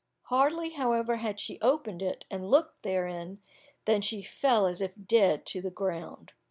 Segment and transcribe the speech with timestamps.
[0.29, 3.37] Hardly, however, had she opened it, and looked therein,
[3.85, 6.33] than she fell as if dead to the ground.